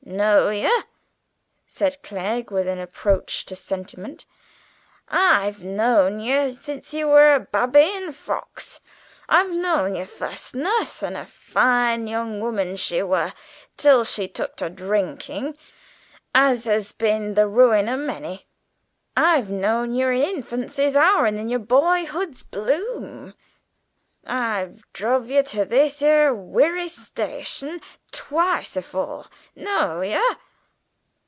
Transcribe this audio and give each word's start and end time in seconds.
"Know 0.03 0.49
yer?" 0.49 0.83
said 1.67 2.01
Clegg, 2.03 2.51
with 2.51 2.67
an 2.67 2.79
approach 2.79 3.45
to 3.45 3.55
sentiment: 3.55 4.25
"I've 5.07 5.63
knowed 5.63 6.19
yer 6.21 6.49
when 6.65 6.81
you 6.89 7.07
was 7.07 7.37
a 7.37 7.47
babby 7.49 7.83
in 7.91 8.11
frocks. 8.11 8.81
I've 9.29 9.51
knowed 9.51 9.95
yer 9.95 10.05
fust 10.07 10.53
nuss 10.53 11.01
(and 11.01 11.15
a 11.15 11.25
fine 11.25 12.07
young 12.07 12.41
woman 12.41 12.75
she 12.75 13.01
were 13.03 13.31
till 13.77 14.03
she 14.03 14.27
took 14.27 14.57
to 14.57 14.69
drinking, 14.69 15.57
as 16.35 16.65
has 16.65 16.91
been 16.91 17.35
the 17.35 17.47
ruin 17.47 17.87
of 17.87 17.99
many). 18.01 18.47
I've 19.15 19.49
knowed 19.49 19.95
yer 19.95 20.11
in 20.11 20.23
Infancy's 20.23 20.95
hour 20.97 21.25
and 21.25 21.39
in 21.39 21.47
yer 21.47 21.59
byhood's 21.59 22.43
bloom! 22.43 23.33
I've 24.23 24.83
druv 24.93 25.29
yer 25.31 25.41
to 25.43 25.65
this 25.65 25.99
'ere 25.99 26.31
werry 26.31 26.87
station 26.89 27.81
twice 28.11 28.75
afore. 28.75 29.25
Know 29.55 30.01
yer!" 30.01 30.37